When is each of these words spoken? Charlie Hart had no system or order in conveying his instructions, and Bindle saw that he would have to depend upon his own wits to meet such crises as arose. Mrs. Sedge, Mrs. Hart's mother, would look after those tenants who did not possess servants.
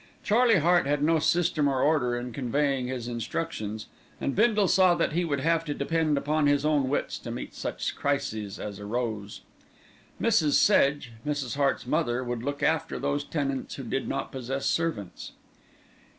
Charlie 0.23 0.57
Hart 0.57 0.87
had 0.87 1.03
no 1.03 1.19
system 1.19 1.67
or 1.67 1.83
order 1.83 2.17
in 2.17 2.33
conveying 2.33 2.87
his 2.87 3.07
instructions, 3.07 3.85
and 4.19 4.35
Bindle 4.35 4.67
saw 4.67 4.95
that 4.95 5.11
he 5.11 5.23
would 5.23 5.41
have 5.41 5.63
to 5.65 5.75
depend 5.75 6.17
upon 6.17 6.47
his 6.47 6.65
own 6.65 6.89
wits 6.89 7.19
to 7.19 7.29
meet 7.29 7.53
such 7.53 7.95
crises 7.95 8.57
as 8.59 8.79
arose. 8.79 9.41
Mrs. 10.19 10.53
Sedge, 10.53 11.11
Mrs. 11.23 11.55
Hart's 11.55 11.85
mother, 11.85 12.23
would 12.23 12.41
look 12.41 12.63
after 12.63 12.97
those 12.97 13.23
tenants 13.23 13.75
who 13.75 13.83
did 13.83 14.07
not 14.07 14.31
possess 14.31 14.65
servants. 14.65 15.33